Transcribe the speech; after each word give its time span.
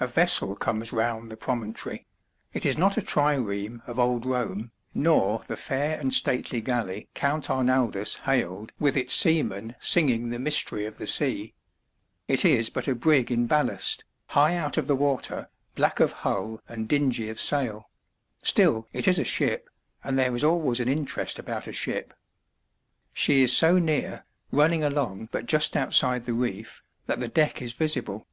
A 0.00 0.06
vessel 0.06 0.56
comes 0.56 0.90
round 0.90 1.30
the 1.30 1.36
promontory; 1.36 2.06
it 2.54 2.64
is 2.64 2.78
not 2.78 2.96
a 2.96 3.02
trireme 3.02 3.82
of 3.86 3.98
old 3.98 4.24
Rome, 4.24 4.70
nor 4.94 5.40
the 5.46 5.54
"fair 5.54 6.00
and 6.00 6.14
stately 6.14 6.62
galley" 6.62 7.10
Count 7.12 7.50
Arnaldus 7.50 8.16
hailed 8.24 8.72
with 8.78 8.96
its 8.96 9.12
seamen 9.14 9.74
singing 9.78 10.30
the 10.30 10.38
mystery 10.38 10.86
of 10.86 10.96
the 10.96 11.06
sea. 11.06 11.52
It 12.26 12.46
is 12.46 12.70
but 12.70 12.88
a 12.88 12.94
brig 12.94 13.30
in 13.30 13.46
ballast, 13.46 14.06
high 14.28 14.56
out 14.56 14.78
of 14.78 14.86
the 14.86 14.96
water, 14.96 15.50
black 15.74 16.00
of 16.00 16.12
hull 16.12 16.62
and 16.66 16.88
dingy 16.88 17.28
of 17.28 17.38
sail: 17.38 17.90
still 18.42 18.88
it 18.94 19.06
is 19.06 19.18
a 19.18 19.24
ship, 19.24 19.68
and 20.02 20.18
there 20.18 20.34
is 20.34 20.42
always 20.42 20.80
an 20.80 20.88
interest 20.88 21.38
about 21.38 21.66
a 21.66 21.72
ship. 21.74 22.14
She 23.12 23.42
is 23.42 23.54
so 23.54 23.78
near, 23.78 24.24
running 24.50 24.82
along 24.82 25.28
but 25.32 25.44
just 25.44 25.76
outside 25.76 26.24
the 26.24 26.32
reef, 26.32 26.82
that 27.04 27.20
the 27.20 27.28
deck 27.28 27.60
is 27.60 27.74
visible. 27.74 28.26